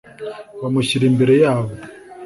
[0.61, 1.73] bamushyira imbere yabo